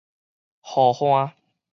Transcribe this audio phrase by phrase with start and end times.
[0.63, 1.35] 護岸